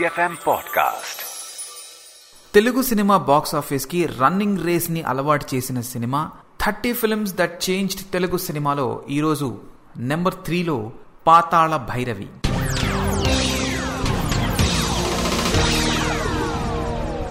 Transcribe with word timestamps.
Big 0.00 0.06
FM 0.06 0.36
Telugu 2.54 2.82
cinema 2.82 3.16
box 3.16 3.54
ఆఫీస్కి 3.54 4.08
running 4.20 4.64
రేస్ని 4.66 5.02
అలవాటు 5.02 5.54
చేసిన 5.54 5.80
cinema 5.80 6.30
thirty 6.66 6.92
films 6.92 7.34
that 7.34 7.70
changed 7.70 8.00
Telugu 8.12 8.36
సినిమాలో 8.36 9.02
ఈరోజు 9.10 9.58
నెంబర్ 9.96 10.34
త్రీలో 10.34 10.92
పాతాళ 11.26 11.76
భైరవి. 11.76 12.28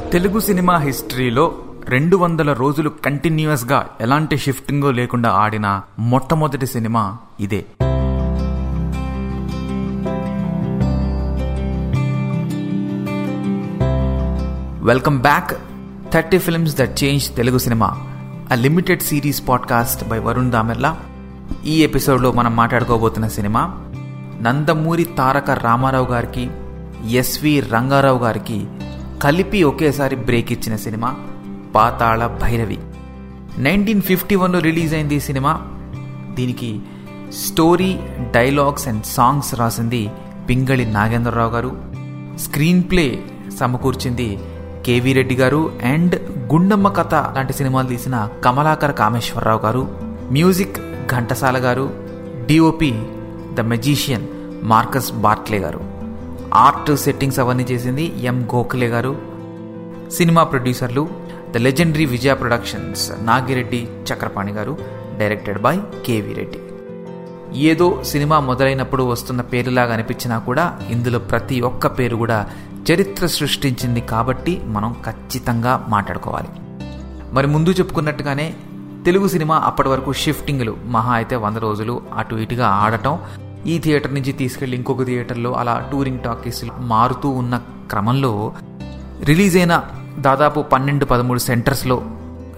తెలుగు 0.09 0.39
సినిమా 0.39 0.77
హిస్టరీలో 0.77 1.65
రెండు 1.85 2.17
వందల 2.17 2.53
రోజులు 2.53 2.89
కంటిన్యూస్గా 2.89 3.89
ఎలాంటి 4.01 4.37
షిఫ్టింగ్ 4.37 4.95
లేకుండా 4.95 5.29
ఆడిన 5.29 5.81
మొట్టమొదటి 5.99 6.65
సినిమా 6.65 7.17
ఇదే. 7.39 7.65
Welcome 14.83 15.19
back 15.19 15.51
thirty 16.13 16.37
films 16.37 16.77
that 16.77 17.03
change 17.03 17.35
Telugu 17.35 17.57
cinema. 17.57 18.01
A 18.51 18.55
limited 18.55 19.01
series 19.01 19.47
podcast 19.47 20.07
by 20.07 20.19
Varun 20.19 20.51
Damerla 20.51 20.97
ఈ 21.65 21.83
ఎపిసోడ్లో 21.83 22.31
మనం 22.31 22.55
మాట్లాడుకోబోతున్న 22.55 23.27
సినిమా 23.27 23.61
నందమూరి 24.41 25.03
తారక 25.03 25.51
రామారావు 25.51 26.05
గారికి 26.05 26.49
ఎస్వి 27.09 27.59
రంగారావు 27.59 28.19
గారికి 28.19 28.67
కలిపి 29.21 29.63
ఒకేసారి 29.63 30.15
బ్రేక్ 30.15 30.51
ఇచ్చిన 30.51 30.75
cinema 30.75 31.15
Pathala 31.75 32.27
Bhairavi. 32.27 32.79
Nineteen 33.57 34.01
fifty 34.01 34.35
వన్లో 34.35 34.59
రిలీజ్ 34.59 34.93
అయింది 34.93 35.15
ఈ 35.15 35.19
సినిమా. 35.19 35.61
దీనికి 36.33 36.79
స్టోరీ 37.33 37.99
డైలాగ్స్ 38.31 38.87
అండ్ 38.87 39.05
సాంగ్స్ 39.05 39.55
రాసింది 39.55 40.09
పింగళి 40.49 40.85
నాగేంద్రరావు 40.85 41.51
గారు. 41.51 41.81
స్క్రీన్ 42.39 42.83
ప్లే 42.83 43.23
సమకూర్చింది 43.59 44.39
కేవీ 44.85 45.13
రెడ్డి 45.13 45.35
గారు 45.35 45.79
అండ్ 45.83 46.15
గుండమ్మ 46.53 46.87
కథ 46.89 47.13
లాంటి 47.15 47.53
సినిమాలు 47.53 47.87
తీసిన 47.87 48.29
Kamalakar 48.45 48.93
Kameswara Rao 48.93 49.59
garu 49.59 49.83
music 50.31 50.77
Ghantasala 51.11 51.57
garu 51.57 51.85
DOP 52.45 52.91
the 53.53 53.59
magician 53.59 54.25
Marcus 54.63 55.11
Bartley 55.11 55.59
garu. 55.59 55.81
Art 56.53 56.91
settings 56.95 57.39
అవన్నీ 57.39 57.63
చేసింది 57.63 58.25
ఎం 58.25 58.37
గోఖలే 58.55 58.87
గారు. 58.87 59.13
సినిమా 60.11 60.43
ప్రొడ్యూసర్లు 60.43 61.09
the 61.51 61.57
legendary 61.57 62.05
Vijaya 62.05 62.33
Productions 62.33 63.11
Nagireddy 63.21 63.87
Chakrapani 64.09 64.51
garu 64.51 64.77
directed 65.19 65.61
by 65.61 65.75
KV 66.05 66.33
Reddy. 66.33 66.59
ఏదో 67.55 68.03
సినిమా 68.03 68.39
మొదలైనప్పుడు 68.39 69.03
వస్తున్న 69.03 69.41
పేరులాగా 69.41 69.93
అనిపించినా 69.93 70.39
కూడా 70.39 70.79
ఇందులో 70.89 71.19
ప్రతి 71.19 71.61
ఒక్క 71.61 71.87
పేరు 71.87 72.15
కూడా 72.15 72.49
చరిత్ర 72.91 73.25
సృష్టించింది 73.25 74.01
కాబట్టి 74.01 74.61
మనం 74.65 74.95
ఖచ్చితంగా 75.05 75.85
మాట్లాడుకోవాలి. 75.89 76.47
మరి 77.33 77.47
ముందు 77.47 77.69
చెప్పుకున్నట్టుగానే 77.69 78.53
తెలుగు 79.05 79.27
సినిమా 79.27 79.57
అప్పటి 79.57 79.89
వరకు 79.89 80.13
షిఫ్టింగ్లు 80.13 80.77
మహా 80.85 81.13
అయితే 81.13 81.35
వంద 81.35 81.57
రోజులు 81.57 82.01
అటు 82.17 82.35
ఇటుగా 82.35 82.67
ఆడటం 82.67 83.19
ఈ 83.67 83.79
థియేటర్ 83.79 84.13
నుంచి 84.13 84.31
తీసుకెళ్ళి 84.31 84.77
ఇంకొక 84.77 85.03
థియేటర్లో 85.03 85.53
అలా 85.53 85.89
టూరింగ్ 85.91 86.19
టాకీస్లు 86.19 86.71
మారుతూ 86.79 87.29
ఉన్న 87.29 87.61
క్రమంలో 87.89 88.53
రిలీజ్ 89.23 89.57
అయిన 89.57 89.83
దాదాపు 90.19 90.61
పన్నెండు 90.61 91.05
పదమూడు 91.05 91.39
సెంటర్స్లో 91.39 92.03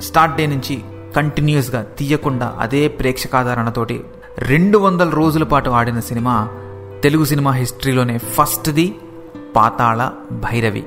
స్టార్ట్ 0.01 0.35
డే 0.35 0.45
నుంచి 0.45 0.81
కంటిన్యూస్గా 1.15 1.81
తీయకుండా 1.81 2.55
అదే 2.59 2.87
ప్రేక్షకాదరణతోటి 2.87 4.03
రెండు 4.37 4.77
వందల 4.77 5.09
రోజుల 5.09 5.43
పాటు 5.43 5.69
ఆడిన 5.69 5.99
సినిమా 5.99 6.49
తెలుగు 7.03 7.25
సినిమా 7.25 7.51
హిస్టరీలోనే 7.51 8.17
ఫస్ట్ది 8.17 8.95
పాతాళ 9.55 10.11
భైరవి. 10.31 10.85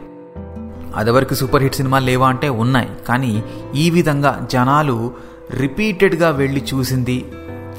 అదివరకు 0.96 1.34
సూపర్ 1.34 1.62
హిట్ 1.62 1.74
సినిమాలు 1.74 2.04
లేవా 2.04 2.28
అంటే 2.28 2.48
ఉన్నాయి. 2.48 2.88
కానీ 3.08 3.44
ఈ 3.74 3.91
విధంగా 3.91 4.46
జనాలు 4.53 5.12
రిపీటెడ్గా 5.50 6.31
వెళ్ళి 6.31 6.64
చూసింది 6.75 7.25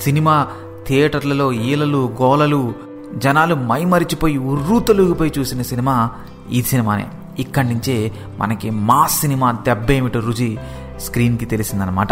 సినిమా 0.02 0.47
థియేటర్లలో 0.88 1.52
ఈలలు 1.52 2.13
గోలలు 2.22 2.74
జనాలు 3.16 3.56
మైమరిచిపోయి 3.56 4.38
ఉర్రూతలుగిపోయి 4.38 5.34
చూసిన 5.40 5.62
సినిమా 5.62 6.12
ఈ 6.51 6.62
సినిమానే. 6.62 7.07
ఇక్కడి 7.40 7.68
నుంచే 7.68 8.12
మనకి 8.38 8.69
మా 8.69 9.07
సినిమా 9.07 9.51
దెబ్బేమిటో 9.51 10.19
రుచి 10.19 10.57
స్క్రీన్కి 11.00 11.46
తెలిసిందనమాట 11.46 12.07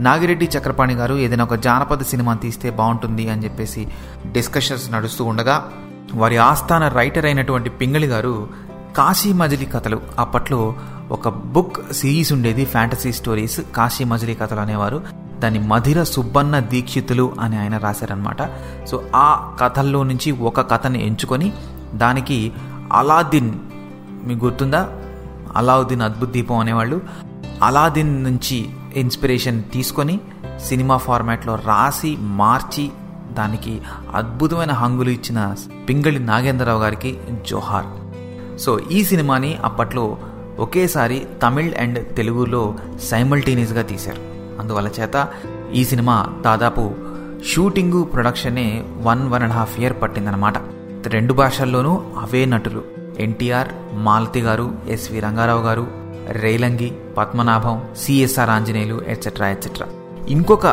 నాగిరెడ్డి 0.00 0.50
చక్రపాణి 0.58 0.94
గారు 0.94 1.14
ఏదైనా 1.14 1.44
ఒక 1.44 1.54
జానపద 1.54 2.02
సినిమా 2.02 2.34
తీస్తే 2.34 2.70
బాగుంటుంది 2.70 3.28
అని 3.28 3.44
చెప్పేసి 3.44 3.88
డిస్కషన్స్ 4.32 4.92
నడుస్తూ 4.92 5.24
ఉండగా 5.24 5.72
వారి 6.14 6.36
ఆస్థాన 6.36 6.88
రైటర్ 6.88 7.24
అయినటువంటి 7.24 7.70
పింగళి 7.70 8.06
గారు 8.06 8.48
కాశీ 8.96 9.32
మజిలీ 9.32 9.64
కథలు. 9.64 10.00
అప్పట్లో 10.18 10.74
ఒక 11.10 11.28
బుక్ 11.28 11.92
సిరీస్ 11.92 12.32
ఉండేది 12.32 12.64
ఫ్యాంటసీ 12.64 13.12
స్టోరీస్ 13.12 13.60
కాశీ 13.76 14.04
మజిలీ 14.04 14.34
కథలు 14.34 14.60
అనేవారు. 14.60 15.02
దాన్ని 15.38 15.60
మధిర 15.60 16.02
సుబ్బన్న 16.02 16.58
దీక్షితులు 16.58 17.32
అని 17.40 17.58
ఆయన 17.58 17.76
రాశారనమాట 17.76 18.50
సో 18.86 19.04
ఆ 19.16 19.56
కథల్లో 19.60 20.02
నుంచి 20.02 20.32
ఒక 20.32 20.70
కథని 20.70 21.06
ఎంచుకొని 21.06 21.52
దానికి 21.94 22.52
అలాదిన్ 22.92 23.52
మీకు 24.24 24.44
గుర్తుందా? 24.44 24.88
అలావుద్దీన్ 25.56 26.02
అద్భుత 26.02 26.28
దీపం 26.28 26.58
అనేవాళ్ళు. 26.58 27.00
అలాదిన్ 27.62 28.24
నుంచి 28.24 28.70
ఇన్స్పిరేషన్ 28.96 29.62
తీసుకొని 29.72 30.20
సినిమా 30.64 30.96
ఫార్మాట్లో 30.96 31.54
రాసి 31.54 32.16
మార్చి 32.20 32.90
దానికి 33.32 33.80
అద్భుతమైన 34.14 34.70
హంగులు 34.70 35.10
ఇచ్చిన 35.10 35.54
పింగళి 35.88 36.18
నాగేంద్రరావు 36.18 36.80
గారికి 36.80 37.18
జోహార్. 37.48 37.86
సో 38.58 38.78
ఈ 38.78 39.04
సినిమాని 39.04 39.56
అప్పట్లో 39.64 40.16
ఒకేసారి 40.58 41.26
తమిళ్ 41.42 41.74
అండ్ 41.74 42.16
తెలుగులో 42.16 42.74
సైమల్టేనియస్గా 43.02 43.82
తీశారు. 43.82 44.18
అందువల్ల 44.60 44.88
చేత 45.00 45.28
ఈ 45.74 45.84
సినిమా 45.84 46.26
దాదాపు 46.40 46.90
shooting 47.46 48.02
ప్రొడక్షనే 48.02 48.84
one 49.02 49.28
one 49.28 49.42
and 49.42 49.54
half 49.54 49.80
year 49.80 50.02
పట్టిందనమాట 50.02 50.54
రెండు 51.06 51.32
భాషల్లోనూ 51.32 52.02
అవే 52.18 52.44
నటులు. 52.44 52.82
NTR 53.20 53.68
Malathi 53.92 54.40
garu 54.40 54.74
SV 54.88 55.20
Ranga Rao 55.20 55.62
garu 55.62 56.01
Relangi 56.28 56.92
Padmanabham 57.18 57.82
CSR 57.96 58.50
Anjaneyulu 58.50 59.02
etcetera 59.08 59.48
etcetera 59.48 59.86
ఇంకొక 60.28 60.66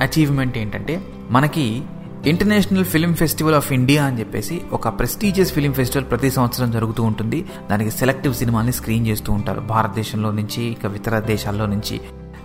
అచీవ్మెంట్ 0.00 0.58
ఏంటంటే 0.58 1.02
మనకి 1.30 1.82
International 2.26 2.84
Film 2.84 3.14
Festival 3.14 3.54
of 3.54 3.72
India 3.72 4.04
అని 4.04 4.20
చెప్పేసి 4.20 4.62
ఒక 4.72 4.88
ప్రెస్టీజియస్ 4.88 5.52
ఫిల్మ్ 5.52 5.74
ఫెస్టివల్ 5.74 6.10
ప్రతి 6.10 6.30
సంవత్సరం 6.30 6.70
జరుగుతూ 6.70 7.02
ఉంటుంది. 7.02 7.46
దానికి 7.70 7.90
సెలెక్టివ్ 7.90 8.34
సినిమాని 8.34 8.72
స్క్రీన్ 8.72 9.06
చేస్తూ 9.06 9.32
ఉంటారు. 9.32 9.60
భారతదేశంలో 9.60 10.30
నుంచి 10.30 10.62
ఇక 10.64 10.84
ఇతర 10.84 11.18
దేశాల్లో 11.18 11.66
నుంచి. 11.66 12.00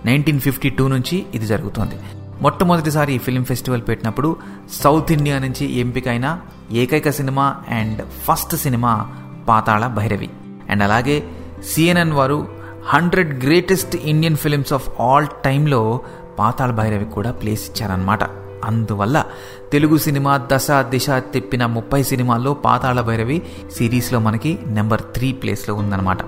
నైన్టీన్ 0.06 0.40
ఫిఫ్టీ 0.40 0.68
టూ 0.68 0.88
నుంచి 0.88 1.26
ఇది 1.34 1.46
జరుగుతుంది. 1.46 1.94
మొట్టమొదటిసారి 2.42 3.14
ఈ 3.14 3.18
ఫిల్మ్ 3.18 3.44
ఫెస్టివల్ 3.44 3.82
పెట్టినప్పుడు 3.88 4.36
సౌత్ 4.72 5.12
ఇండియా 5.12 5.38
నుంచి 5.38 5.72
ఎంపికైన 5.72 6.40
ఏకైక 6.72 7.10
cinema 7.10 7.56
and 7.68 8.02
first 8.28 8.56
cinema 8.56 9.14
Pathala 9.48 9.86
Bhairavi. 9.86 10.30
And 10.70 10.82
అలాగే 10.82 11.22
సిఎన్ఎన్ 11.64 12.12
వారు 12.12 12.48
hundred 12.86 13.44
greatest 13.44 13.96
Indian 13.96 14.36
films 14.36 14.72
of 14.72 15.00
all 15.00 15.26
టైంలో 15.44 16.00
పాతాళ 16.38 16.70
భైరవి 16.70 17.04
కూడా 17.04 17.32
ప్లేస్ 17.32 17.70
ఇచ్చారనమాట 17.70 18.18
అందువల్ల 18.64 19.24
తెలుగు 19.72 19.96
సినిమా 19.96 20.48
దశ 20.52 20.70
దిశ 20.70 21.10
తెప్పిన 21.10 21.66
ముప్పై 21.66 22.02
సినిమాల్లో 22.02 22.54
పాతాళ 22.54 23.00
భైరవి 23.00 23.42
సిరీస్లో 23.72 24.18
మనకి 24.18 24.58
నెంబర్ 24.66 25.02
త్రీ 25.02 25.32
ప్లేస్లో 25.32 25.74
ఉందన్నమాట. 25.74 26.18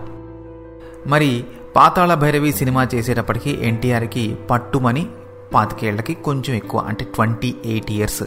మరి 1.06 1.44
పాతాళ 1.76 2.14
భైరవి 2.14 2.52
సినిమా 2.52 2.88
చేసేటప్పటికి 2.94 3.58
ఎన్టీఆర్కి 3.62 4.36
పట్టుమని 4.50 5.06
పాతికేళ్ళకి 5.54 6.14
కొంచెం 6.14 6.56
ఎక్కువ 6.56 6.80
అంటే 6.80 7.04
ట్వంటీ 7.04 7.54
ఎయిట్ 7.64 7.92
ఇయర్స్. 7.92 8.22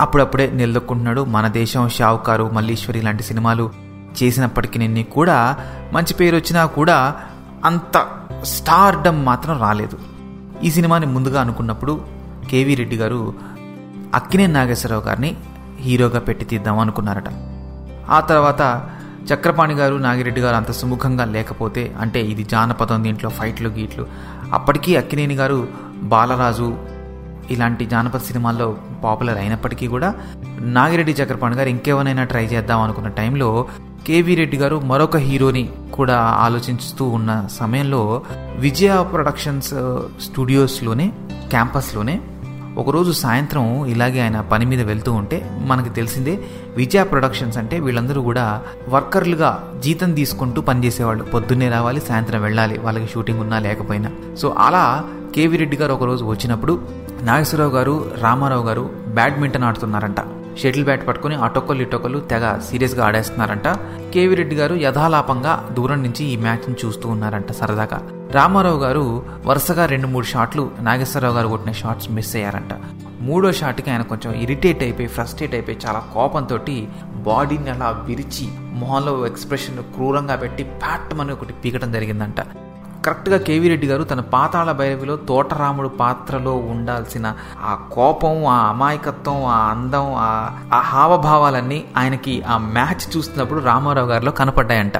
అప్పుడప్పుడే 0.00 0.50
నిలదొక్కుంటున్నాడు 0.50 1.24
మన 1.24 1.48
దేశం 1.48 1.88
షావుకారు 1.88 2.50
మల్లీశ్వరి 2.52 3.02
లాంటి 3.02 3.22
సినిమాలు. 3.22 3.85
చేసినప్పటికీ 4.22 4.78
నిన్ని 4.78 5.02
కూడా 5.02 5.56
మంచి 5.92 6.14
పేరు 6.14 6.36
వచ్చినా 6.36 6.66
కూడా 6.66 7.20
అంత 7.64 8.06
స్టార్డమ్ 8.42 9.26
మాత్రం 9.26 9.60
రాలేదు. 9.60 9.98
ఈ 10.64 10.70
సినిమాని 10.70 11.06
ముందుగా 11.06 11.40
అనుకున్నప్పుడు 11.40 12.00
కేవీ 12.50 12.74
రెడ్డి 12.74 12.96
గారు 12.96 13.34
అక్కినే 14.14 14.46
నాగేశ్వరరావు 14.46 15.02
గారిని 15.02 15.36
హీరోగా 15.80 16.18
పెట్టి 16.18 16.44
తీద్దాం 16.44 16.78
అనుకున్నారట. 16.78 17.28
ఆ 18.10 18.20
తర్వాత 18.20 18.62
చక్రపాణి 19.32 19.74
గారు 19.74 19.94
నాగిరెడ్డి 19.94 20.40
గారు 20.40 20.56
అంత 20.56 20.70
సుముఖంగా 20.70 21.24
లేకపోతే 21.24 21.94
అంటే 22.00 22.20
ఇది 22.20 22.44
జానపదం 22.44 23.04
దీంట్లో 23.04 23.30
ఫైట్లు 23.30 23.68
గీట్లు 23.68 24.06
అప్పటికీ 24.52 24.96
అక్కినేని 24.96 25.34
గారు 25.34 25.68
బాలరాజు 26.02 26.76
ఇలాంటి 27.50 27.86
జానపద 27.86 28.20
సినిమాల్లో 28.20 28.76
పాపులర్ 29.04 29.38
అయినప్పటికీ 29.38 29.86
కూడా 29.86 30.14
నాగిరెడ్డి 30.60 31.12
చక్రపాణి 31.12 31.56
గారు 31.56 31.68
ఇంకేమైనా 31.68 32.24
ట్రై 32.24 32.44
చేద్దాం 32.44 32.80
అనుకున్న 32.80 33.08
టైంలో 33.08 33.68
కేవీ 34.06 34.34
రెడ్డి 34.34 34.56
గారు 34.56 34.76
మరొక 34.90 35.16
హీరోని 35.16 35.62
కూడా 35.90 36.16
ఆలోచిస్తూ 36.44 37.04
ఉన్న 37.08 37.30
సమయంలో 37.50 38.00
విజయ 38.58 38.92
ప్రొడక్షన్స్ 39.12 39.70
uh, 39.74 40.00
స్టూడియోస్లోనే 40.24 41.06
క్యాంపస్లోనే 41.50 42.14
ఒకరోజు 42.76 43.12
సాయంత్రం 43.22 43.64
ఇలాగే 43.86 44.20
ఆయన 44.20 44.38
పని 44.52 44.64
మీద 44.66 44.82
వెళ్తూ 44.90 45.10
ఉంటే 45.12 45.38
మనకి 45.70 45.90
తెలిసిందే 45.90 46.34
విజయ 46.76 47.02
ప్రొడక్షన్స్ 47.02 47.58
అంటే 47.58 47.76
వీళ్ళందరూ 47.78 48.22
కూడా 48.22 48.46
వర్కర్లుగా 48.94 49.50
జీతం 49.84 50.10
తీసుకుంటూ 50.14 50.60
పనిచేసేవాళ్ళు. 50.60 51.24
పొద్దున్నే 51.34 51.68
రావాలి 51.68 52.02
సాయంత్రం 52.08 52.42
వెళ్ళాలి 52.42 52.78
వాళ్ళకి 52.78 53.10
షూటింగ్ 53.14 53.42
ఉన్నా 53.46 53.58
లేకపోయినా. 53.68 54.10
సో 54.42 54.48
అలా 54.68 54.84
కేవీ 55.36 55.56
రెడ్డి 55.56 55.76
గారు 55.76 55.94
ఒకరోజు 55.98 56.24
వచ్చినప్పుడు 56.24 56.74
నాగేశ్వరరావు 57.22 57.74
గారు 57.78 57.96
రామారావు 58.24 58.66
గారు 58.70 58.86
బ్యాడ్మింటన్ 59.18 59.66
ఆడుతున్నారంట. 59.70 60.20
షటిల్ 60.58 60.84
బ్యాట్ 60.84 61.08
పట్టుకుని 61.08 61.34
అటొక్కలు 61.34 61.82
ఇటొక్కలు 61.82 62.18
తెగ 62.18 62.58
సీరియస్గా 62.58 63.06
ఆడేస్తున్నారంట. 63.06 63.68
కేవీ 64.14 64.34
రెడ్డి 64.34 64.56
గారు 64.56 64.74
యథాలాపంగా 64.74 65.68
దూరం 65.72 66.02
నుంచి 66.02 66.24
ఈ 66.24 66.36
మ్యాచ్ని 66.36 66.76
చూస్తూ 66.84 67.08
ఉన్నారంట 67.08 67.52
సరదాగా. 67.52 68.28
రామారావు 68.30 68.78
గారు 68.78 69.22
వరుసగా 69.44 69.86
రెండు 69.86 70.06
మూడు 70.06 70.24
షాట్లు 70.24 70.70
నాగేశ్వరరావు 70.80 71.34
గారు 71.34 71.48
కొట్టిన 71.48 71.72
షాట్స్ 71.72 72.10
మిస్ 72.10 72.36
అయ్యారంట. 72.36 72.74
మూడో 73.20 73.52
షాట్కి 73.52 73.90
ఆయన 73.90 74.02
కొంచెం 74.02 74.34
ఇరిటేట్ 74.34 74.82
అయిపోయి 74.82 75.08
ఫ్రస్ట్రేట్ 75.08 75.54
అయిపోయి 75.54 75.78
చాలా 75.86 75.98
కోపంతో 76.14 76.58
బాడీని 77.14 77.70
అలా 77.70 78.04
విరిచి 78.04 78.48
మొహంలో 78.72 79.26
ఎక్స్ప్రెషన్ 79.26 79.78
క్రూరంగా 79.78 80.36
పెట్టి 80.36 80.64
ప్యాట్ 80.64 81.20
అని 81.20 81.32
ఒకటి 81.32 81.52
పీకటం 81.52 81.92
జరిగిందంట. 81.92 82.36
కరెక్ట్గా 83.06 83.38
కేవీ 83.38 83.68
రెడ్డి 83.68 83.86
గారు 83.86 84.02
తన 84.02 84.20
పాతాళ 84.20 84.72
భైరవిలో 84.72 85.16
తోటరాముడు 85.16 85.88
పాత్రలో 85.88 86.54
ఉండాల్సిన 86.56 87.34
ఆ 87.60 87.74
కోపం 87.92 88.46
ఆ 88.46 88.68
అమాయకత్వం 88.68 89.44
ఆ 89.44 89.58
అందం 89.70 90.14
ఆ 90.72 90.78
హావభావాలన్నీ 90.78 91.84
ఆయనకి 91.96 92.42
ఆ 92.42 92.58
మ్యాచ్ 92.58 93.16
చూస్తున్నప్పుడు 93.16 93.60
రామారావు 93.60 94.08
గారిలో 94.08 94.32
కనపడ్డాయంట. 94.32 94.92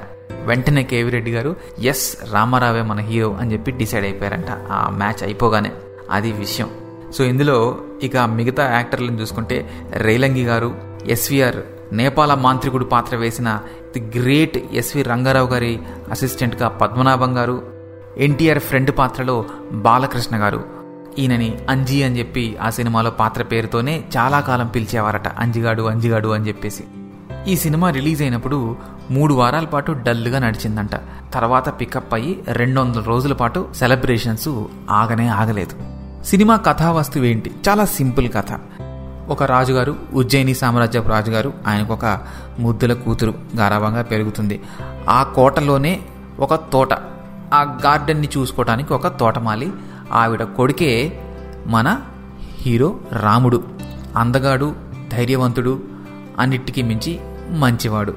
వెంటనే 0.45 0.83
కేవీ 0.83 1.11
రెడ్డి 1.11 1.33
గారు 1.33 1.57
ఎస్ 1.79 2.17
రామారావే 2.33 2.83
మన 2.83 2.99
హీరో 2.99 3.37
అని 3.41 3.53
చెప్పి 3.53 3.71
డిసైడ్ 3.71 4.05
అయిపోయారంట. 4.05 4.51
ఆ 4.73 4.91
మ్యాచ్ 4.91 5.23
అయిపోగానే 5.23 5.73
అది 6.11 6.33
విషయం. 6.33 6.71
సో 7.13 7.25
ఇందులో 7.25 7.79
ఇక 8.03 8.17
మిగతా 8.17 8.73
యాక్టర్లను 8.73 9.21
చూసుకుంటే 9.21 9.71
రేలంగి 9.93 10.45
గారు 10.45 10.75
ఎస్విఆర్ 11.07 11.57
నేపాల 11.93 12.35
మాంత్రికుడు 12.35 12.85
పాత్ర 12.85 13.17
వేసిన 13.17 13.61
ది 13.93 14.19
గ్రేట్ 14.19 14.59
ఎస్వి 14.73 15.03
రంగారావు 15.03 15.47
గారి 15.47 15.81
అసిస్టెంట్గా 16.11 16.69
పద్మనాభం 16.69 17.37
గారు 17.37 17.76
ఎన్టీఆర్ 18.19 18.59
ఫ్రెండ్ 18.59 18.91
పాత్రలో 18.99 19.45
బాలకృష్ణ 19.73 20.37
గారు. 20.37 20.65
ఈయనని 21.19 21.59
అంజీ 21.69 22.03
అని 22.03 22.19
చెప్పి 22.19 22.57
ఆ 22.63 22.71
సినిమాలో 22.71 23.11
పాత్ర 23.11 23.43
పేరుతోనే 23.43 24.05
చాలా 24.17 24.41
కాలం 24.41 24.67
పిలిచేవారట. 24.67 25.29
అంజిగాడు 25.29 25.83
అంజిగాడు 25.83 26.29
అని 26.29 26.49
చెప్పేసి. 26.49 26.85
ఈ 27.49 27.57
సినిమా 27.57 27.91
రిలీజ్ 27.91 28.23
అయినప్పుడు 28.23 28.77
మూడు 29.11 29.35
వారాల 29.35 29.65
పాటు 29.65 29.93
డల్గా 29.93 30.39
నడిచిందంట. 30.39 30.91
తర్వాత 31.33 31.81
పికప్ 31.81 32.15
అయ్యి 32.15 32.45
రెండు 32.49 32.81
వందల 32.81 33.01
రోజుల 33.01 33.33
పాటు 33.33 33.69
సెలబ్రేషన్స్ 33.77 34.65
ఆగనే 34.91 35.29
ఆగలేదు. 35.29 35.75
సినిమా 36.25 36.57
కథావస్తువు 36.57 37.25
ఏంటి? 37.25 37.51
చాలా 37.69 37.85
సింపుల్ 37.85 38.29
కథ. 38.29 38.59
ఒక 39.29 39.43
రాజుగారు 39.43 39.97
ఉజ్జయిని 40.13 40.55
సామ్రాజ్యపు 40.55 41.09
రాజుగారు 41.09 41.53
ఆయనకు 41.67 41.93
ఒక 41.93 42.19
ముద్దుల 42.59 42.93
కూతురు 42.93 43.35
గారాభంగా 43.57 44.03
పెరుగుతుంది. 44.03 44.63
ఆ 45.09 45.23
కోటలోనే 45.23 46.01
ఒక 46.41 46.55
తోట. 46.55 46.89
ఆ 47.55 47.79
గార్డెన్ని 47.85 48.29
చూసుకోవటానికి 48.39 48.93
ఒక 48.93 49.07
తోటమాలి. 49.07 49.73
ఆవిడ 50.13 50.43
కొడుకే 50.43 51.21
మన 51.67 52.01
హీరో 52.61 52.97
రాముడు. 53.13 53.65
అందగాడు 54.17 54.75
ధైర్యవంతుడు 55.13 55.81
అన్నిటికీ 56.39 56.83
మించి 56.83 57.21
మంచివాడు. 57.51 58.15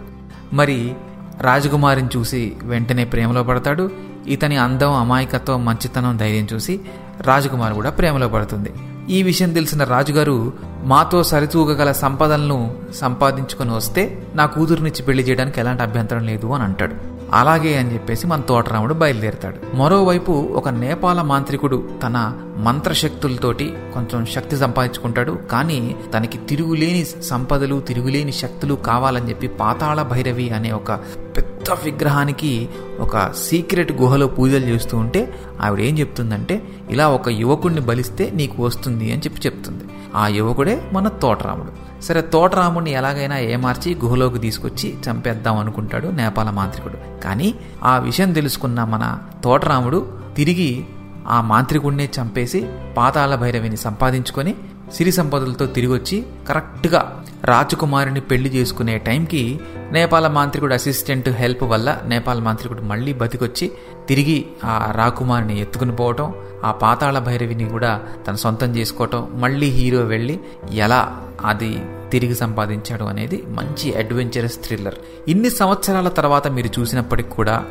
మరి 0.54 0.96
రాజకుమారిని 1.42 2.10
చూసి 2.18 2.58
వెంటనే 2.64 3.06
ప్రేమలో 3.06 3.44
పడతాడు. 3.44 3.92
ఇతని 4.28 4.58
అందం 4.58 4.94
అమాయకత్వం 4.94 5.66
మంచితనం 5.66 6.18
ధైర్యం 6.18 6.48
చూసి 6.54 6.80
రాజకుమారి 7.22 7.74
కూడా 7.74 7.90
ప్రేమలో 7.90 8.28
పడుతుంది. 8.28 8.74
ఈ 9.10 9.24
విషయం 9.24 9.54
తెలిసిన 9.54 9.84
రాజుగారు 9.84 10.54
మాతో 10.84 11.24
సరితూగగల 11.24 11.92
సంపదలను 11.92 12.78
సంపాదించుకొని 12.96 13.72
వస్తే 13.72 14.28
నా 14.36 14.46
కూతురునిచ్చి 14.46 15.04
పెళ్ళి 15.04 15.24
చేయడానికి 15.24 15.60
ఎలాంటి 15.60 15.84
అభ్యంతరం 15.84 16.24
లేదు 16.24 16.48
అని 16.48 16.64
అంటాడు. 16.64 17.19
అలాగే 17.34 17.78
అని 17.78 17.94
చెప్పేసి 17.94 18.28
మన 18.28 18.42
తోటరాముడు 18.42 18.94
బయలుదేరతాడు. 18.94 19.76
మరోవైపు 19.76 20.32
ఒక 20.32 20.70
నేపాల 20.70 21.22
మాంత్రికుడు 21.22 21.90
తన 22.04 22.34
మంత్రశక్తులతోటి 22.58 23.74
కొంచెం 23.94 24.26
శక్తి 24.26 24.58
సంపాదించుకుంటాడు. 24.58 25.32
కానీ 25.52 25.96
తనకి 26.14 26.38
తిరుగులేని 26.38 27.24
సంపదలు 27.24 27.80
తిరుగులేని 27.80 28.32
శక్తులు 28.32 28.74
కావాలని 28.74 29.30
చెప్పి 29.30 29.48
పాతాళ 29.48 30.02
భైరవి 30.02 30.50
అనే 30.50 30.72
ఒక 30.72 30.92
పెద్ద 31.38 31.72
విగ్రహానికి 31.84 32.70
ఒక 33.00 33.32
సీక్రెట్ 33.34 33.92
గుహలో 33.92 34.28
పూజలు 34.28 34.66
చేస్తూ 34.66 34.98
ఉంటే 34.98 35.36
ఆవిడ 35.62 35.80
ఏం 35.80 36.00
చెప్తుందంటే 36.00 36.64
ఇలా 36.90 37.08
ఒక 37.08 37.30
యువకుడిని 37.30 37.82
బలిస్తే 37.82 38.32
నీకు 38.36 38.64
వస్తుంది 38.64 39.12
అని 39.12 39.22
చెప్పి 39.22 39.42
చెప్తుంది. 39.46 39.84
ఆ 40.16 40.28
యువకుడే 40.28 40.90
మన 40.94 41.08
తోటరాముడు. 41.08 42.02
సరే 42.02 42.22
తోటరాముడిని 42.22 42.92
ఎలాగైనా 42.92 43.38
ఏమార్చి 43.38 43.96
గుహలోకి 43.96 44.40
తీసుకొచ్చి 44.40 44.96
చంపేద్దాం 45.10 45.58
అనుకుంటాడు 45.58 46.08
నేపాల 46.08 46.50
మాంత్రికుడు. 46.50 47.22
కానీ 47.24 47.56
ఆ 47.84 47.98
విషయం 47.98 48.34
తెలుసుకున్న 48.34 48.84
మన 48.84 49.20
తోటరాముడు 49.44 50.12
తిరిగి 50.36 50.86
ఆ 51.28 51.42
మాంత్రికుడినే 51.42 52.10
చంపేసి 52.22 52.70
పాతాళ 52.98 53.36
భైరవిని 53.36 53.78
సంపాదించుకొని 53.78 54.56
సిరి 54.94 55.12
సంపదలతో 55.12 55.66
తిరిగొచ్చి 55.66 56.26
కరెక్ట్గా 56.48 57.24
రాజకుమారిని 57.44 58.20
పెళ్ళి 58.20 58.50
చేసుకునే 58.50 58.98
టైంకి 58.98 59.60
నేపాల 59.92 60.28
మాంత్రికుడు 60.28 60.74
అసిస్టెంట్ 60.74 61.30
హెల్ప్ 61.30 61.64
వల్ల 61.64 62.00
నేపాల 62.06 62.40
మాంత్రికుడు 62.40 62.82
మళ్ళీ 62.82 63.14
బతికొచ్చి 63.14 63.72
తిరిగి 64.08 64.46
ఆ 64.64 64.92
రాకుమారిని 64.96 65.62
ఎత్తుకుని 65.62 65.96
పోవటం 65.96 66.34
ఆ 66.64 66.72
పాతాళ 66.72 67.20
భైరవిని 67.20 67.70
కూడా 67.70 68.02
తన 68.28 68.36
సొంతం 68.36 68.76
చేసుకోవటం 68.76 69.28
మళ్ళీ 69.34 69.70
హీరో 69.70 70.02
వెళ్ళి 70.06 70.40
ఎలా 70.72 71.24
అది 71.46 71.82
తిరిగి 72.12 72.36
సంపాదించాడు 72.36 73.04
అనేది 73.04 73.44
మంచి 73.48 73.94
అడ్వెంచరస్ 73.94 74.58
థ్రిల్లర్. 74.66 74.96
ఇన్ని 75.28 75.50
సంవత్సరాల 75.50 76.08
తర్వాత 76.08 76.48
మీరు 76.48 76.80
చూసినప్పటికి 76.80 77.30
కూడా 77.30 77.66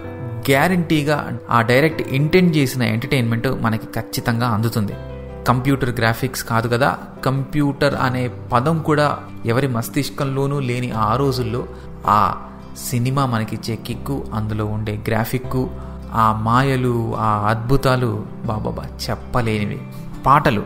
గ్యారంటీగా 0.50 1.38
ఆ 1.50 1.62
డైరెక్ట్ 1.62 2.02
ఇంటెంట్ 2.08 2.56
చేసిన 2.56 2.82
ఎంటర్టైన్మెంట్ 2.82 3.48
మనకి 3.62 3.86
ఖచ్చితంగా 3.86 4.46
అందుతుంది. 4.46 4.92
కంప్యూటర్ 5.48 5.96
గ్రాఫిక్స్ 5.98 6.44
కాదు 6.44 6.68
కదా? 6.68 6.98
కంప్యూటర్ 7.24 7.94
అనే 7.94 8.30
పదం 8.52 8.82
కూడా 8.82 9.18
ఎవరి 9.46 9.68
మస్తిష్కంలోనూ 9.68 10.60
లేని 10.60 10.90
ఆ 10.90 11.16
రోజుల్లో 11.16 11.66
ఆ 12.06 12.34
సినిమా 12.88 13.26
మనకిచ్చే 13.26 13.76
కిక్కు 13.76 14.24
అందులో 14.34 14.66
ఉండే 14.66 15.00
గ్రాఫిక్కు 15.08 15.70
ఆ 16.12 16.40
మాయలు 16.42 17.16
ఆ 17.16 17.46
అద్భుతాలు 17.48 18.26
బాబాబా 18.46 18.84
చెప్పలేనివి. 19.10 19.80
పాటలు. 20.26 20.62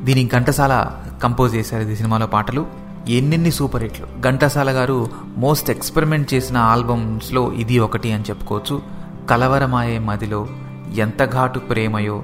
దీనికి 0.00 0.36
ఘంటసాల 0.36 0.90
కంపోజ్ 1.22 1.54
చేశారు 1.54 1.82
ఈ 1.82 1.96
సినిమాలో 1.96 2.26
పాటలు. 2.26 2.66
ఎన్నెన్ని 3.08 3.50
సూపర్ 3.50 3.82
హిట్లు. 3.82 4.06
ఘంటసాల 4.20 4.70
గారు 4.70 5.08
మోస్ట్ 5.36 5.70
ఎక్స్పెరిమెంట్ 5.70 6.34
చేసిన 6.34 6.56
ఆల్బమ్స్లో 6.56 7.52
ఇది 7.52 7.78
ఒకటి 7.78 8.12
అని 8.12 8.22
చెప్పుకోవచ్చు. 8.22 8.82
కలవరమాయే 9.30 9.98
మదిలో 9.98 10.46
ఎంత 10.94 11.32
ఘాటు 11.32 11.58
ప్రేమయో 11.58 12.22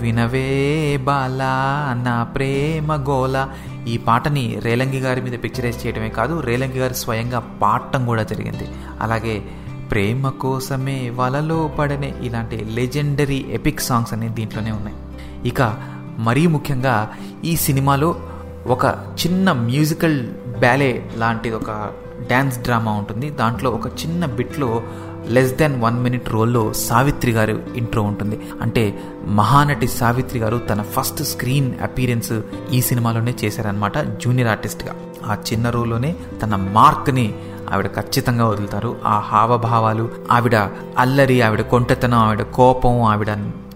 వినవే 0.00 0.96
బాలా 0.96 1.54
నా 2.04 2.22
ప్రేమ 2.22 3.04
గోల. 3.08 3.48
ఈ 3.88 3.96
పాటని 3.96 4.60
రేలంగి 4.62 4.98
గారి 4.98 5.20
మీద 5.20 5.32
పిక్చరైజ్ 5.44 5.86
చేయడమే 5.86 6.08
కాదు 6.08 6.40
రేలంగి 6.40 6.78
గారు 6.78 6.92
స్వయంగా 6.92 7.38
పాడటం 7.62 8.06
కూడా 8.06 8.22
జరిగింది. 8.22 8.68
అలాగే 9.00 9.42
ప్రేమ 9.90 10.28
కోసమే 10.28 11.10
వలలో 11.10 11.68
పడనే 11.68 12.14
ఇలాంటి 12.22 12.64
లెజెండరీ 12.64 13.46
ఎపిక్ 13.50 13.80
సాంగ్స్ 13.80 14.12
అనేవి 14.12 14.32
దీంట్లోనే 14.32 14.70
ఉన్నాయి. 14.70 14.96
ఇక 15.48 15.62
మరీ 16.18 16.46
ముఖ్యంగా 16.46 17.10
ఈ 17.44 17.56
సినిమాలో 17.56 18.16
ఒక 18.66 18.86
చిన్న 18.86 19.52
మ్యూజికల్ 19.52 20.28
బ్యాలే 20.58 21.10
లాంటిది 21.16 21.54
ఒక 21.54 21.70
డ్యాన్స్ 22.26 22.58
డ్రామా 22.58 22.92
ఉంటుంది. 22.92 23.30
దాంట్లో 23.30 23.70
ఒక 23.70 23.86
చిన్న 23.86 24.26
బిట్లో 24.26 24.82
లెస్ 25.26 25.52
దెన్ 25.52 25.82
వన్ 25.82 26.02
మినిట్ 26.02 26.28
రోల్లో 26.28 26.72
సావిత్రి 26.72 27.32
గారు 27.32 27.62
ఇంట్రో 27.76 28.02
ఉంటుంది. 28.02 28.40
అంటే 28.60 28.98
మహానటి 29.26 29.88
సావిత్రి 29.88 30.40
గారు 30.40 30.56
తన 30.56 30.82
ఫస్ట్ 30.82 31.22
స్క్రీన్ 31.22 31.74
అపీరెన్స్ 31.82 32.40
ఈ 32.72 32.80
సినిమాలోనే 32.80 33.34
చేశారనమాట 33.44 33.98
జూనియర్ 33.98 34.50
ఆర్టిస్ట్గా 34.50 34.94
ఆ 35.26 35.36
చిన్న 35.52 35.70
రోల్లోనే 35.70 36.16
తన 36.42 36.56
మార్క్ని 36.56 37.34
ఆవిడ 37.72 37.86
ఖచ్చితంగా 37.86 38.46
వదులుతారు. 38.46 38.96
ఆ 39.04 39.18
హావభావాలు 39.18 40.08
ఆవిడ 40.30 40.56
అల్లరి 40.98 41.42
ఆవిడ 41.42 41.60
కొంటెతనం 41.60 42.18
ఆవిడ 42.18 42.42
కోపం 42.42 43.02
ఆవిడ 43.02 43.28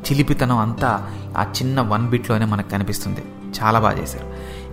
చిలిపితనం 0.07 0.59
అంతా 0.59 0.91
ఆ 1.39 1.43
చిన్న 1.43 1.81
వన్ 1.81 2.09
బిట్లోనే 2.09 2.45
మనకు 2.45 2.71
కనిపిస్తుంది. 2.71 3.25
చాలా 3.61 3.78
బాగా 3.78 3.99
చేశారు. 4.02 4.26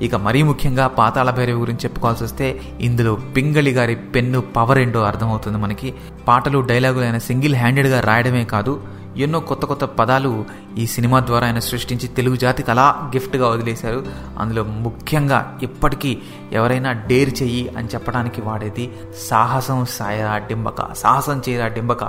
ఇక 0.03 0.15
మరీ 0.15 0.41
ముఖ్యంగా 0.43 0.88
పాతాళ 0.88 1.29
భైరవి 1.29 1.59
గురించి 1.59 1.79
చెప్పుకోవాల్సి 1.79 2.24
వస్తే 2.24 2.59
ఇందులో 2.81 3.15
పింగళి 3.36 3.71
గారి 3.71 3.95
పెన్ను 3.95 4.41
పవర్ 4.41 4.79
ఏంటో 4.79 5.01
అర్థమవుతుంది 5.01 5.57
మనకి. 5.57 5.93
పాటలు 6.27 6.59
డైలాగులు 6.59 7.19
సింగిల్ 7.19 7.55
హ్యాండెడ్గా 7.55 8.00
రాయడమే 8.00 8.43
కాదు 8.43 8.81
ఎన్నో 9.17 9.39
కొత్త 9.39 9.65
కొత్త 9.65 9.83
పదాలు 9.86 10.45
ఈ 10.77 10.85
సినిమా 10.85 11.19
ద్వారా 11.19 11.47
ఆయన 11.47 11.59
సృష్టించి 11.59 12.07
తెలుగు 12.07 12.35
జాతికి 12.35 12.71
అలా 12.71 13.11
గిఫ్ట్గా 13.15 13.49
వదిలేశారు. 13.49 14.05
అందులో 14.39 14.63
ముఖ్యంగా 14.63 15.59
ఇప్పటికీ 15.63 16.17
ఎవరైనా 16.51 16.91
డేర్ 16.91 17.41
చెయ్యి 17.41 17.69
అని 17.77 17.88
చెప్పడానికి 17.88 18.41
వాడేది 18.41 18.91
సాహసం 19.17 19.85
సాయరా 19.85 20.38
డింబక 20.38 20.93
సాహసం 20.93 21.41
చేయరా 21.49 21.67
డింబక. 21.67 22.03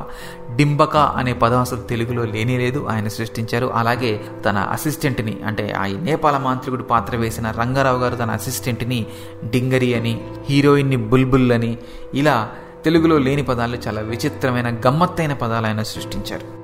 డింబక 0.56 0.96
అనే 0.96 1.32
పదం 1.32 1.60
అసలు 1.60 1.80
తెలుగులో 1.80 2.24
లేనే 2.24 2.58
లేదు 2.58 2.86
ఆయన 2.90 3.08
సృష్టించారు. 3.08 3.66
అలాగే 3.66 4.20
తన 4.44 4.58
అసిస్టెంట్ని 4.58 5.36
అంటే 5.46 5.72
ఆ 5.72 5.86
నేపాల 5.86 6.36
మాంత్రికుడు 6.36 6.82
పాత్ర 6.82 7.16
వేసిన 7.16 7.50
రంగారావు 7.50 7.98
గారు 7.98 8.16
తన 8.16 8.30
అసిస్టెంట్ని 8.30 9.06
డింగరి 9.44 9.94
అని 9.94 10.20
హీరోయిన్ని 10.44 10.96
బుల్బుల్ 10.96 11.52
అని 11.52 11.78
ఇలా 12.14 12.50
తెలుగులో 12.84 13.18
లేని 13.18 13.42
పదాలు 13.42 13.78
చాలా 13.86 14.00
విచిత్రమైన 14.00 14.76
గమ్మత్తైన 14.86 15.32
పదాలు 15.32 15.66
ఆయన 15.66 15.82
సృష్టించారు. 15.82 16.59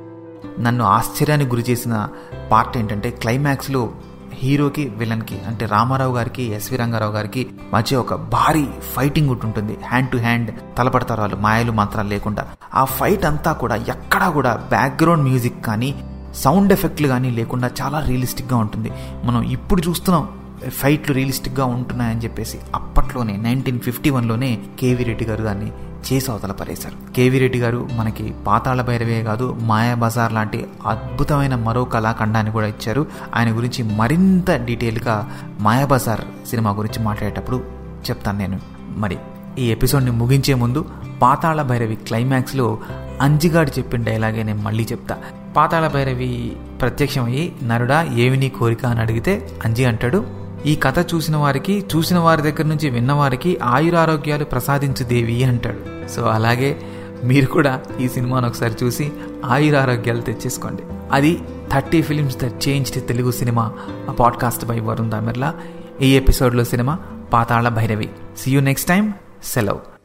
నన్ను 0.60 0.84
ఆశ్చర్యానికి 0.84 1.50
గురి 1.50 1.64
చేసిన 1.70 2.08
పార్ట్ 2.52 2.78
ఏంటంటే 2.78 3.10
క్లైమాక్స్లో 3.10 3.92
హీరోకి 4.32 4.88
విలన్కి 4.88 5.38
అంటే 5.46 5.66
రామారావు 5.66 6.14
గారికి 6.14 6.42
ఎస్వి 6.42 6.78
రంగారావు 6.78 7.12
గారికి 7.12 7.46
మధ్య 7.72 7.96
ఒక 7.96 8.14
భారీ 8.14 8.66
ఫైటింగ్ 8.94 9.30
ఉంటుంది. 9.30 9.76
హ్యాండ్ 9.84 10.10
టు 10.10 10.16
హ్యాండ్ 10.16 10.54
తలపడతారు 10.78 11.20
వాళ్ళు 11.20 11.36
మాయలు 11.36 11.72
మంత్రాలు 11.72 12.08
లేకుండా. 12.08 12.46
ఆ 12.74 12.84
ఫైట్ 12.84 13.24
అంతా 13.24 13.52
కూడా 13.52 13.76
ఎక్కడా 13.76 14.30
కూడా 14.30 14.66
బ్యాక్గ్రౌండ్ 14.70 15.24
మ్యూజిక్ 15.24 15.64
కానీ 15.64 15.94
సౌండ్ 16.34 16.72
ఎఫెక్ట్లు 16.72 17.08
కానీ 17.08 17.30
లేకుండా 17.30 17.70
చాలా 17.82 18.00
రియలిస్టిక్గా 18.00 18.56
ఉంటుంది. 18.56 18.90
మనం 19.24 19.42
ఇప్పుడు 19.42 19.82
చూస్తున్నాం 19.88 20.28
ఫైట్లు 20.68 21.14
రియలిస్టిక్గా 21.14 21.64
ఉంటున్నాయని 21.64 22.20
చెప్పేసి 22.20 22.58
అప్పట్లోనే 22.74 23.36
నైన్టీన్ 23.36 23.80
ఫిఫ్టీ 23.80 24.10
వన్లోనే 24.10 24.58
కేవీ 24.80 25.04
రెడ్డి 25.04 25.24
గారు 25.24 25.42
దాన్ని 25.44 25.72
చేసి 26.12 26.30
అవతల 26.30 26.52
పరేశారు. 26.52 27.12
కేవీ 27.12 27.38
రెడ్డి 27.38 27.58
గారు 27.58 27.88
మనకి 27.96 28.34
పాతాళ 28.46 28.82
భైరవే 28.82 29.22
కాదు 29.22 29.56
మాయా 29.60 29.94
బజార్ 29.94 30.32
లాంటి 30.32 30.66
అద్భుతమైన 30.86 31.54
మరో 31.54 31.84
కళాఖండాన్ని 31.84 32.52
కూడా 32.52 32.66
ఇచ్చారు. 32.66 33.06
ఆయన 33.34 33.56
గురించి 33.56 33.82
మరింత 33.82 34.50
డీటెయిల్గా 34.50 35.30
మాయా 35.60 35.86
బజార్ 35.86 36.20
సినిమా 36.46 36.70
గురించి 36.70 37.04
మాట్లాడేటప్పుడు 37.04 37.64
చెప్తాను 38.10 38.38
నేను. 38.38 38.60
మరి 38.96 39.18
ఈ 39.58 39.70
ఎపిసోడ్ని 39.70 40.10
ముగించే 40.10 40.54
ముందు 40.54 40.84
పాతాళ 41.22 41.62
భైరవి 41.62 41.96
క్లైమాక్స్లో 41.96 42.78
అంజిగాడు 43.20 43.70
చెప్పిన 43.70 44.02
డైలాగే 44.02 44.42
నేను 44.42 44.62
మళ్ళీ 44.62 44.84
చెప్తా. 44.92 45.18
పాతాళ 45.56 45.88
భైరవి 45.88 46.56
ప్రత్యక్షమయ్యి 46.80 47.52
నరుడా 47.64 48.02
ఏమి 48.02 48.36
నీ 48.36 48.48
కోరిక? 48.48 48.86
అని 48.86 49.00
అడిగితే 49.00 49.50
అంజి 49.64 49.84
అంటాడు 49.84 50.45
ఈ 50.66 50.76
కథ 50.76 51.14
చూసిన 51.14 51.36
వారికి 51.36 51.86
చూసిన 51.96 52.18
వారి 52.18 52.42
దగ్గర 52.42 52.62
నుంచి 52.62 52.90
విన్నవారికి 52.90 53.58
ఆయురారోగ్యాలు 53.58 54.44
ప్రసాదించు 54.44 55.04
దేవి 55.04 55.44
అంటాడు. 55.44 56.08
సో 56.08 56.22
అలాగే 56.26 56.80
మీరు 57.24 57.46
కూడా 57.46 57.82
ఈ 58.00 58.08
సినిమాను 58.08 58.48
ఒకసారి 58.48 58.74
చూసి 58.84 59.12
ఆయురారోగ్యాలు 59.44 60.20
తెచ్చేసుకోండి. 60.20 60.82
అది 61.12 61.42
thirty 61.72 62.02
films 62.02 62.36
the 62.36 62.44
changed 62.44 63.08
Telugu 63.08 63.30
cinema 63.30 63.72
a 64.08 64.12
podcast 64.12 64.64
by 64.64 64.80
Varun 64.80 65.10
Damerla. 65.10 65.54
ఈ 66.02 66.16
ఎపిసోడ్లో 66.16 66.64
cinema 66.64 66.98
Pathala 67.32 67.68
Bhairavi. 67.68 68.10
See 68.38 68.50
you 68.50 68.60
next 68.60 68.88
time 68.88 69.14
సెలవు. 69.44 69.96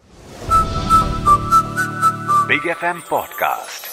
Big 2.53 2.63
FM 2.63 2.99
podcast 3.11 3.90